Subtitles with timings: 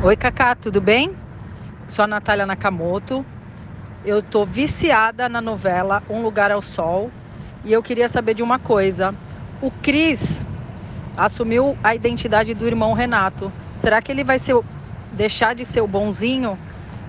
[0.00, 1.12] Oi, Cacá, tudo bem?
[1.88, 3.26] Sou a Natália Nakamoto.
[4.04, 7.10] Eu tô viciada na novela Um Lugar ao Sol
[7.64, 9.12] e eu queria saber de uma coisa.
[9.60, 10.40] O Cris
[11.16, 13.52] assumiu a identidade do irmão Renato.
[13.76, 14.54] Será que ele vai ser,
[15.14, 16.56] deixar de ser o bonzinho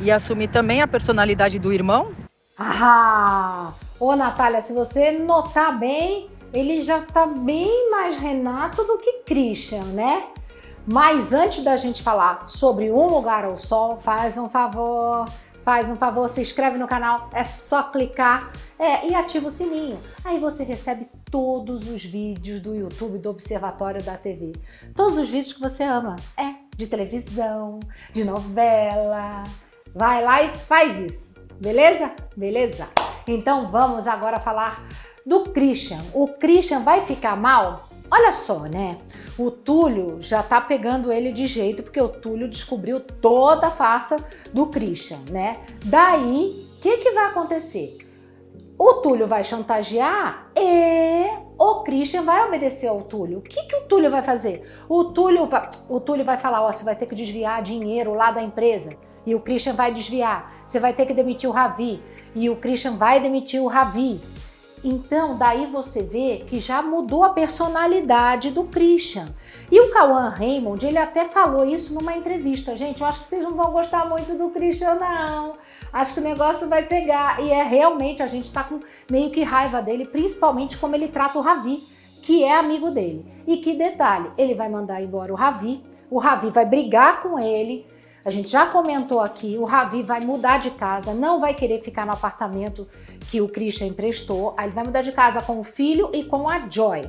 [0.00, 2.12] e assumir também a personalidade do irmão?
[2.56, 3.72] Ah!
[3.98, 9.82] Ô, Natália, se você notar bem, ele já tá bem mais Renato do que Christian,
[9.86, 10.28] né?
[10.86, 15.28] Mas antes da gente falar sobre Um Lugar ao Sol, faz um favor,
[15.64, 19.98] faz um favor, se inscreve no canal, é só clicar é, e ativa o sininho.
[20.24, 24.52] Aí você recebe todos os vídeos do YouTube do Observatório da TV.
[24.94, 26.14] Todos os vídeos que você ama.
[26.36, 27.80] É, de televisão,
[28.12, 29.42] de novela.
[29.92, 32.12] Vai lá e faz isso, beleza?
[32.36, 32.86] Beleza?
[33.26, 34.86] Então vamos agora falar
[35.26, 35.98] do Christian.
[36.14, 37.88] O Christian vai ficar mal?
[38.10, 38.98] Olha só, né?
[39.36, 44.16] O Túlio já tá pegando ele de jeito porque o Túlio descobriu toda a farsa
[44.52, 45.58] do Christian, né?
[45.84, 47.98] Daí, o que, que vai acontecer?
[48.78, 51.26] O Túlio vai chantagear e
[51.58, 53.38] o Christian vai obedecer ao Túlio.
[53.38, 54.70] O que, que o Túlio vai fazer?
[54.88, 55.48] O Túlio,
[55.88, 58.90] o Túlio vai falar: Ó, você vai ter que desviar dinheiro lá da empresa.
[59.24, 60.64] E o Christian vai desviar.
[60.66, 62.02] Você vai ter que demitir o Ravi.
[62.34, 64.20] E o Christian vai demitir o Ravi.
[64.88, 69.34] Então, daí você vê que já mudou a personalidade do Christian.
[69.68, 72.76] E o Cauã Raymond, ele até falou isso numa entrevista.
[72.76, 75.54] Gente, eu acho que vocês não vão gostar muito do Christian, não.
[75.92, 77.42] Acho que o negócio vai pegar.
[77.42, 78.78] E é realmente, a gente tá com
[79.10, 81.82] meio que raiva dele, principalmente como ele trata o Ravi,
[82.22, 83.26] que é amigo dele.
[83.44, 87.84] E que detalhe, ele vai mandar embora o Ravi, o Ravi vai brigar com ele,
[88.26, 92.04] a gente já comentou aqui, o Ravi vai mudar de casa, não vai querer ficar
[92.04, 92.88] no apartamento
[93.30, 94.52] que o Christian emprestou.
[94.56, 97.08] Aí ele vai mudar de casa com o filho e com a Joy.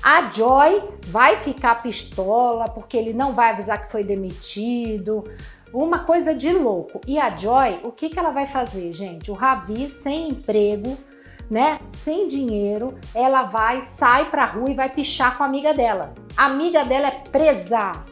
[0.00, 5.24] A Joy vai ficar pistola porque ele não vai avisar que foi demitido.
[5.74, 7.00] Uma coisa de louco.
[7.08, 9.32] E a Joy, o que, que ela vai fazer, gente?
[9.32, 10.96] O Ravi, sem emprego,
[11.50, 11.80] né?
[12.04, 16.14] Sem dinheiro, ela vai, sai pra rua e vai pichar com a amiga dela.
[16.36, 18.11] A amiga dela é presa.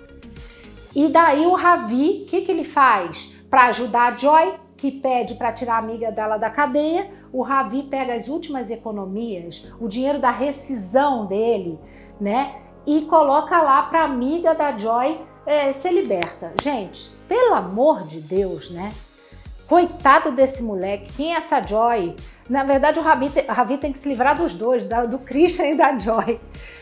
[0.94, 3.32] E daí o Ravi, o que, que ele faz?
[3.48, 7.82] Para ajudar a Joy, que pede para tirar a amiga dela da cadeia, o Ravi
[7.84, 11.78] pega as últimas economias, o dinheiro da rescisão dele,
[12.20, 12.56] né?
[12.86, 16.52] E coloca lá para a amiga da Joy é, ser liberta.
[16.62, 18.92] Gente, pelo amor de Deus, né?
[19.68, 22.16] Coitado desse moleque, quem é essa Joy?
[22.50, 25.76] Na verdade, o Ravi, o Ravi tem que se livrar dos dois, do Christian e
[25.76, 26.40] da Joy.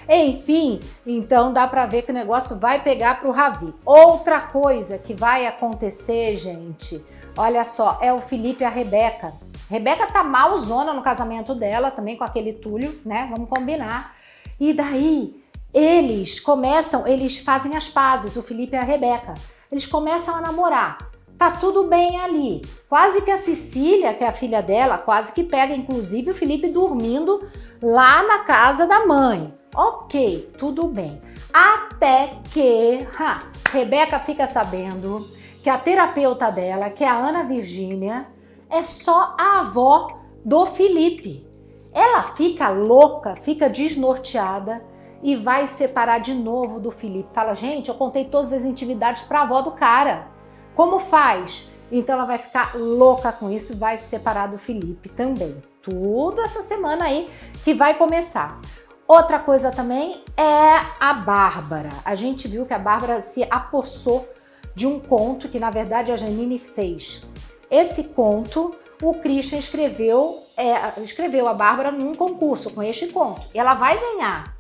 [0.08, 3.74] Enfim, então dá para ver que o negócio vai pegar para o Ravi.
[3.84, 7.04] Outra coisa que vai acontecer, gente,
[7.36, 9.34] olha só, é o Felipe e a Rebeca.
[9.68, 13.28] Rebeca tá malzona no casamento dela, também com aquele Túlio, né?
[13.30, 14.16] Vamos combinar.
[14.58, 19.34] E daí, eles começam, eles fazem as pazes, o Felipe e a Rebeca.
[19.70, 20.96] Eles começam a namorar
[21.38, 22.62] tá tudo bem ali.
[22.88, 26.66] Quase que a Cecília, que é a filha dela, quase que pega inclusive o Felipe
[26.68, 27.48] dormindo
[27.80, 29.54] lá na casa da mãe.
[29.74, 31.22] Ok, tudo bem.
[31.52, 33.40] Até que ha,
[33.70, 35.24] Rebeca fica sabendo
[35.62, 38.26] que a terapeuta dela, que é a Ana Virgínia,
[38.68, 40.08] é só a avó
[40.44, 41.46] do Felipe.
[41.92, 44.84] Ela fica louca, fica desnorteada
[45.22, 47.28] e vai separar de novo do Felipe.
[47.32, 50.37] Fala, gente, eu contei todas as intimidades para a avó do cara.
[50.78, 51.68] Como faz?
[51.90, 55.60] Então ela vai ficar louca com isso vai se separar do Felipe também.
[55.82, 57.28] Tudo essa semana aí
[57.64, 58.60] que vai começar.
[59.04, 61.88] Outra coisa também é a Bárbara.
[62.04, 64.28] A gente viu que a Bárbara se apossou
[64.72, 67.26] de um conto que na verdade a Janine fez.
[67.68, 68.70] Esse conto
[69.02, 73.42] o Christian escreveu, é, escreveu a Bárbara num concurso com este conto.
[73.52, 74.57] E ela vai ganhar.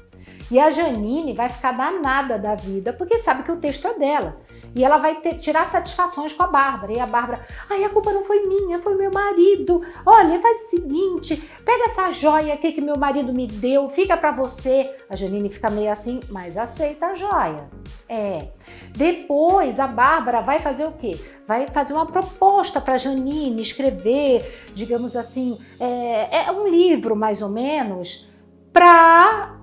[0.50, 4.40] E a Janine vai ficar danada da vida porque sabe que o texto é dela.
[4.74, 6.92] E ela vai ter, tirar satisfações com a Bárbara.
[6.92, 9.82] E a Bárbara, ai, a culpa não foi minha, foi meu marido.
[10.04, 14.32] Olha, faz o seguinte, pega essa joia aqui que meu marido me deu, fica para
[14.32, 14.94] você.
[15.08, 17.68] A Janine fica meio assim, mas aceita a joia.
[18.08, 18.48] É.
[18.96, 21.18] Depois a Bárbara vai fazer o quê?
[21.46, 27.48] Vai fazer uma proposta para Janine escrever, digamos assim, é, é um livro mais ou
[27.48, 28.28] menos,
[28.72, 29.57] para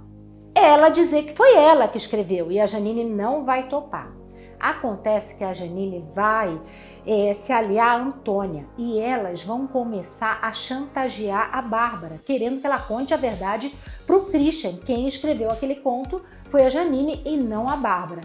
[0.65, 4.11] ela dizer que foi ela que escreveu e a Janine não vai topar.
[4.59, 6.59] Acontece que a Janine vai
[7.05, 12.65] é, se aliar a Antônia e elas vão começar a chantagear a Bárbara, querendo que
[12.65, 13.73] ela conte a verdade
[14.07, 14.77] para o Christian.
[14.77, 18.21] Quem escreveu aquele conto foi a Janine e não a Bárbara.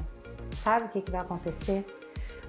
[0.63, 1.85] Sabe o que, que vai acontecer?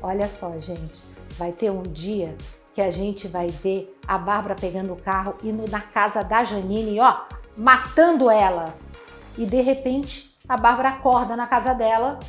[0.01, 1.01] Olha só, gente,
[1.37, 2.35] vai ter um dia
[2.73, 6.99] que a gente vai ver a Bárbara pegando o carro indo na casa da Janine,
[6.99, 7.23] ó,
[7.57, 8.73] matando ela.
[9.37, 12.19] E de repente a Bárbara acorda na casa dela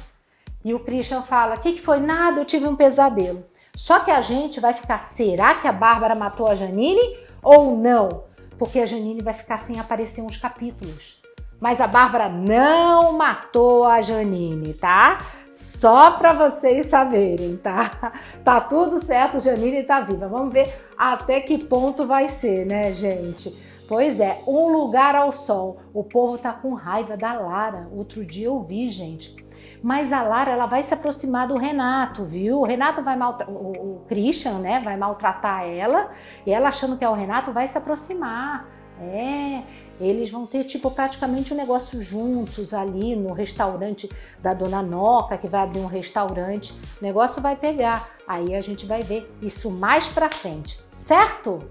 [0.65, 1.99] E o Christian fala: O que, que foi?
[1.99, 3.45] Nada, eu tive um pesadelo.
[3.75, 8.25] Só que a gente vai ficar: será que a Bárbara matou a Janine ou não?
[8.59, 11.21] Porque a Janine vai ficar sem aparecer uns capítulos.
[11.61, 15.19] Mas a Bárbara não matou a Janine, tá?
[15.53, 18.13] Só para vocês saberem, tá?
[18.45, 20.27] Tá tudo certo, Janine tá viva.
[20.27, 23.72] Vamos ver até que ponto vai ser, né, gente?
[23.89, 25.79] Pois é, um lugar ao sol.
[25.93, 27.89] O povo tá com raiva da Lara.
[27.93, 29.35] Outro dia eu vi, gente.
[29.83, 32.61] Mas a Lara, ela vai se aproximar do Renato, viu?
[32.61, 36.11] O Renato vai maltratar, o, Christian, né, vai maltratar ela,
[36.47, 38.69] e ela achando que é o Renato, vai se aproximar.
[39.01, 39.63] É,
[40.01, 44.09] eles vão ter tipo praticamente um negócio juntos ali no restaurante
[44.41, 46.73] da dona Noca, que vai abrir um restaurante.
[47.01, 48.11] O negócio vai pegar.
[48.27, 51.69] Aí a gente vai ver isso mais pra frente, certo?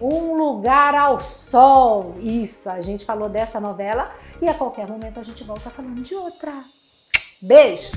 [0.00, 2.16] Um lugar ao sol.
[2.20, 6.14] Isso, a gente falou dessa novela e a qualquer momento a gente volta falando de
[6.14, 6.52] outra.
[7.40, 7.90] Beijo!